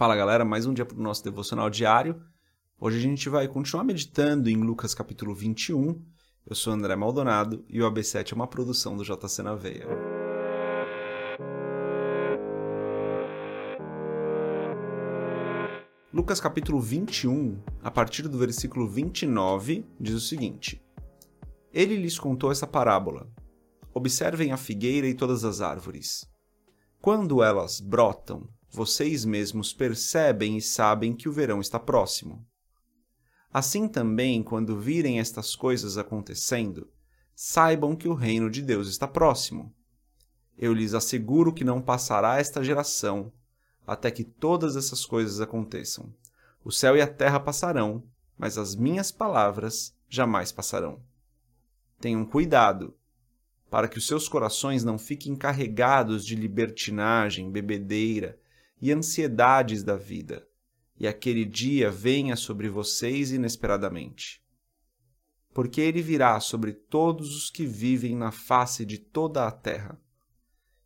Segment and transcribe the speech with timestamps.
[0.00, 2.22] Fala galera, mais um dia para o nosso devocional diário.
[2.80, 6.02] Hoje a gente vai continuar meditando em Lucas capítulo 21.
[6.46, 9.86] Eu sou André Maldonado e o AB7 é uma produção do JC na Veia.
[16.10, 20.82] Lucas capítulo 21, a partir do versículo 29, diz o seguinte:
[21.74, 23.30] Ele lhes contou essa parábola.
[23.92, 26.26] Observem a figueira e todas as árvores.
[27.02, 32.46] Quando elas brotam, vocês mesmos percebem e sabem que o verão está próximo.
[33.52, 36.88] Assim também, quando virem estas coisas acontecendo,
[37.34, 39.74] saibam que o reino de Deus está próximo.
[40.56, 43.32] Eu lhes asseguro que não passará esta geração
[43.84, 46.14] até que todas essas coisas aconteçam.
[46.62, 48.04] O céu e a terra passarão,
[48.38, 51.02] mas as minhas palavras jamais passarão.
[51.98, 52.94] Tenham cuidado,
[53.68, 58.38] para que os seus corações não fiquem carregados de libertinagem, bebedeira
[58.80, 60.46] e ansiedades da vida,
[60.98, 64.42] e aquele dia venha sobre vocês inesperadamente.
[65.52, 70.00] Porque ele virá sobre todos os que vivem na face de toda a terra.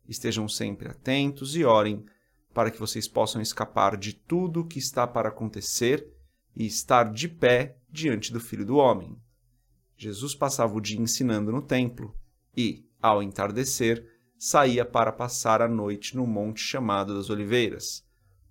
[0.07, 2.05] Estejam sempre atentos e orem
[2.53, 6.07] para que vocês possam escapar de tudo o que está para acontecer
[6.55, 9.19] e estar de pé diante do Filho do Homem.
[9.97, 12.15] Jesus passava o dia ensinando no templo
[12.55, 18.05] e, ao entardecer, saía para passar a noite no monte chamado das Oliveiras.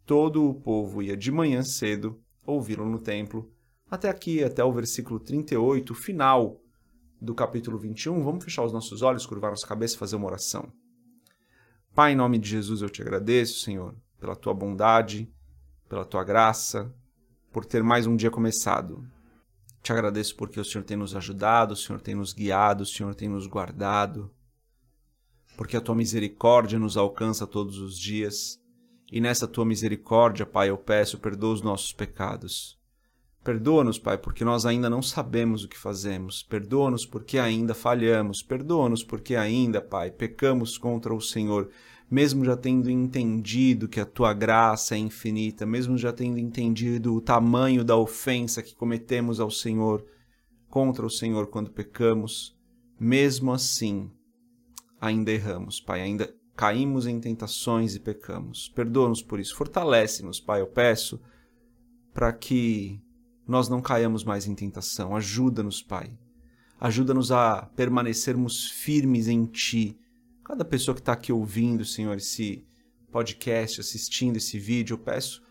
[0.07, 3.51] Todo o povo ia de manhã cedo ouvi-lo no templo.
[3.91, 6.61] Até aqui, até o versículo 38, final
[7.21, 8.23] do capítulo 21.
[8.23, 10.73] Vamos fechar os nossos olhos, curvar nossa cabeça e fazer uma oração.
[11.95, 15.33] Pai, em nome de Jesus, eu te agradeço, Senhor, pela tua bondade,
[15.89, 16.93] pela tua graça,
[17.53, 19.07] por ter mais um dia começado.
[19.81, 23.15] Te agradeço porque o Senhor tem nos ajudado, o Senhor tem nos guiado, o Senhor
[23.15, 24.31] tem nos guardado
[25.57, 28.59] porque a tua misericórdia nos alcança todos os dias.
[29.11, 32.79] E nessa tua misericórdia, Pai, eu peço, perdoa os nossos pecados.
[33.45, 36.43] Perdoa-nos, Pai, porque nós ainda não sabemos o que fazemos.
[36.43, 38.43] Perdoa-nos porque ainda falhamos.
[38.43, 41.69] Perdoa-nos porque ainda, Pai, pecamos contra o Senhor,
[42.11, 47.21] mesmo já tendo entendido que a tua graça é infinita, mesmo já tendo entendido o
[47.21, 50.03] tamanho da ofensa que cometemos ao Senhor,
[50.71, 52.57] contra o Senhor quando pecamos.
[52.99, 54.11] Mesmo assim,
[55.05, 58.69] ainda erramos, Pai, ainda caímos em tentações e pecamos.
[58.75, 59.55] Perdoa-nos por isso.
[59.55, 61.21] Fortalece-nos, Pai, eu peço,
[62.13, 63.01] para que
[63.47, 65.15] nós não caiamos mais em tentação.
[65.15, 66.17] Ajuda-nos, Pai.
[66.81, 69.99] Ajuda-nos a permanecermos firmes em Ti.
[70.43, 72.67] Cada pessoa que está aqui ouvindo, Senhor, esse
[73.11, 75.43] podcast, assistindo esse vídeo, eu peço,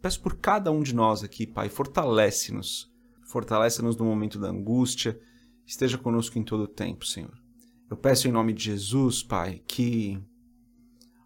[0.00, 2.90] peço por cada um de nós aqui, Pai, fortalece-nos.
[3.24, 5.18] Fortalece-nos no momento da angústia.
[5.66, 7.41] Esteja conosco em todo o tempo, Senhor.
[7.92, 10.18] Eu peço em nome de Jesus, Pai, que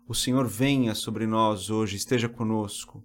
[0.09, 3.05] o Senhor venha sobre nós hoje, esteja conosco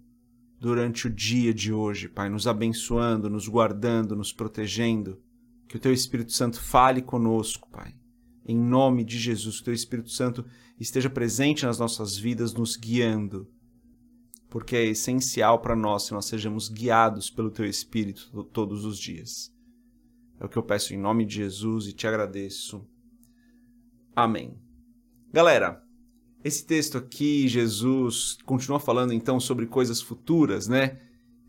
[0.58, 5.22] durante o dia de hoje, Pai, nos abençoando, nos guardando, nos protegendo.
[5.68, 7.94] Que o Teu Espírito Santo fale conosco, Pai.
[8.44, 10.44] Em nome de Jesus, que o Teu Espírito Santo
[10.80, 13.48] esteja presente nas nossas vidas, nos guiando,
[14.50, 19.54] porque é essencial para nós que nós sejamos guiados pelo Teu Espírito todos os dias.
[20.40, 22.84] É o que eu peço em nome de Jesus e te agradeço.
[24.14, 24.54] Amém.
[25.32, 25.82] Galera,
[26.44, 30.98] esse texto aqui, Jesus continua falando então sobre coisas futuras, né?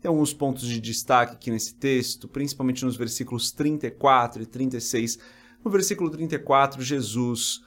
[0.00, 5.18] Tem alguns pontos de destaque aqui nesse texto, principalmente nos versículos 34 e 36.
[5.62, 7.62] No versículo 34, Jesus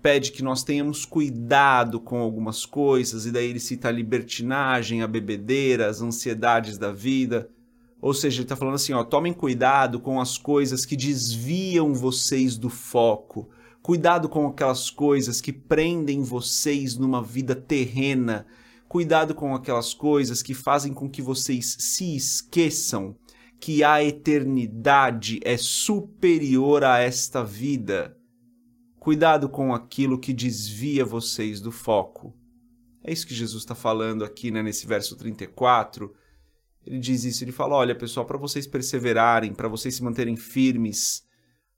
[0.00, 5.06] pede que nós tenhamos cuidado com algumas coisas, e daí ele cita a libertinagem, a
[5.06, 7.50] bebedeira, as ansiedades da vida.
[8.00, 12.56] Ou seja, ele está falando assim: ó, tomem cuidado com as coisas que desviam vocês
[12.56, 13.50] do foco
[13.82, 18.46] Cuidado com aquelas coisas que prendem vocês numa vida terrena.
[18.88, 23.16] Cuidado com aquelas coisas que fazem com que vocês se esqueçam
[23.60, 28.16] que a eternidade é superior a esta vida.
[28.98, 32.34] Cuidado com aquilo que desvia vocês do foco.
[33.02, 36.14] É isso que Jesus está falando aqui né, nesse verso 34.
[36.84, 41.24] Ele diz isso, ele fala: olha, pessoal, para vocês perseverarem, para vocês se manterem firmes,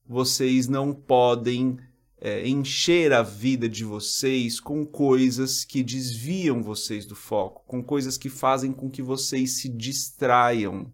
[0.07, 1.79] vocês não podem
[2.21, 8.19] é, encher a vida de vocês com coisas que desviam vocês do foco, com coisas
[8.19, 10.93] que fazem com que vocês se distraiam.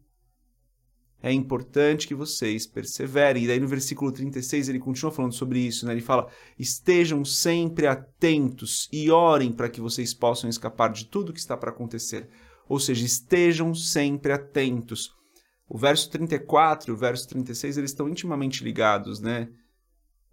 [1.20, 3.44] É importante que vocês perseverem.
[3.44, 5.92] E daí no versículo 36 ele continua falando sobre isso, né?
[5.92, 11.40] Ele fala: "Estejam sempre atentos e orem para que vocês possam escapar de tudo que
[11.40, 12.28] está para acontecer."
[12.68, 15.10] Ou seja, estejam sempre atentos.
[15.68, 19.48] O verso 34 e o verso 36 eles estão intimamente ligados, né?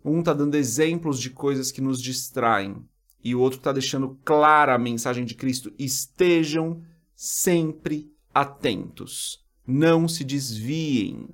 [0.03, 2.83] Um está dando exemplos de coisas que nos distraem
[3.23, 5.71] e o outro está deixando clara a mensagem de Cristo.
[5.79, 6.81] Estejam
[7.15, 9.39] sempre atentos.
[9.65, 11.29] Não se desviem.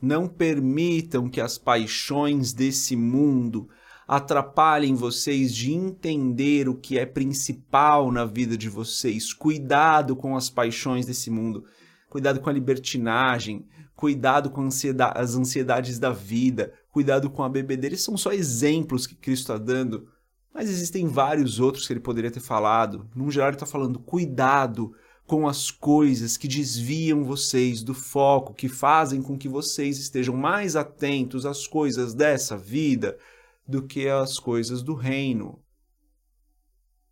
[0.00, 3.68] Não permitam que as paixões desse mundo
[4.06, 9.32] atrapalhem vocês de entender o que é principal na vida de vocês.
[9.32, 11.64] Cuidado com as paixões desse mundo.
[12.08, 13.66] Cuidado com a libertinagem.
[13.96, 16.72] Cuidado com as ansiedades da vida.
[16.90, 17.94] Cuidado com a bebedeira.
[17.94, 20.08] Esses são só exemplos que Cristo está dando.
[20.52, 23.08] Mas existem vários outros que ele poderia ter falado.
[23.14, 24.92] Num geral, ele está falando: cuidado
[25.24, 30.74] com as coisas que desviam vocês do foco, que fazem com que vocês estejam mais
[30.74, 33.16] atentos às coisas dessa vida
[33.64, 35.62] do que às coisas do reino.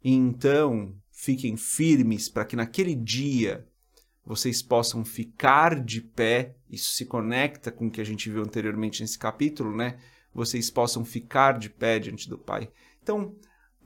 [0.02, 3.64] E então, fiquem firmes para que naquele dia
[4.28, 6.54] vocês possam ficar de pé.
[6.70, 9.96] Isso se conecta com o que a gente viu anteriormente nesse capítulo, né?
[10.34, 12.68] Vocês possam ficar de pé diante do Pai.
[13.02, 13.34] Então,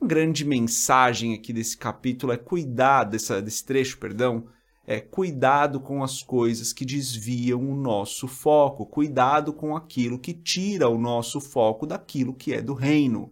[0.01, 4.45] grande mensagem aqui desse capítulo é cuidar dessa, desse trecho, perdão,
[4.85, 10.89] é cuidado com as coisas que desviam o nosso foco, cuidado com aquilo que tira
[10.89, 13.31] o nosso foco daquilo que é do reino.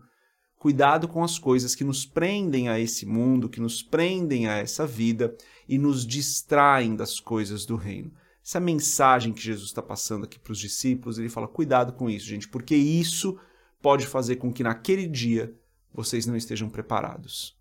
[0.61, 4.85] Cuidado com as coisas que nos prendem a esse mundo, que nos prendem a essa
[4.85, 5.35] vida
[5.67, 8.13] e nos distraem das coisas do reino.
[8.45, 12.27] Essa mensagem que Jesus está passando aqui para os discípulos, ele fala: cuidado com isso,
[12.27, 13.39] gente, porque isso
[13.81, 15.51] pode fazer com que naquele dia
[15.91, 17.57] vocês não estejam preparados.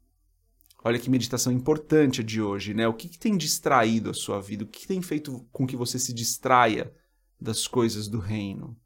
[0.84, 2.86] Olha que meditação importante a de hoje, né?
[2.86, 4.64] O que, que tem distraído a sua vida?
[4.64, 6.94] O que, que tem feito com que você se distraia
[7.40, 8.76] das coisas do reino?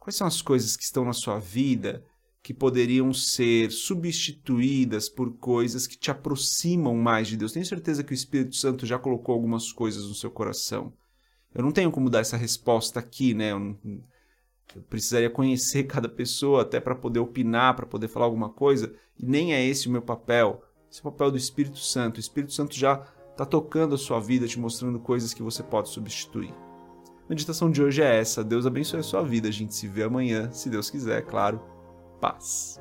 [0.00, 2.04] Quais são as coisas que estão na sua vida
[2.46, 7.50] que poderiam ser substituídas por coisas que te aproximam mais de Deus?
[7.50, 10.92] Tenho certeza que o Espírito Santo já colocou algumas coisas no seu coração.
[11.52, 13.50] Eu não tenho como dar essa resposta aqui, né?
[13.50, 13.76] Eu
[14.76, 19.26] eu precisaria conhecer cada pessoa até para poder opinar, para poder falar alguma coisa, e
[19.26, 20.62] nem é esse o meu papel.
[20.88, 22.18] Esse é o papel do Espírito Santo.
[22.18, 25.88] O Espírito Santo já está tocando a sua vida, te mostrando coisas que você pode
[25.88, 26.54] substituir.
[27.24, 28.44] A meditação de hoje é essa.
[28.44, 29.48] Deus abençoe a sua vida.
[29.48, 31.74] A gente se vê amanhã, se Deus quiser, claro.
[32.20, 32.80] Paz.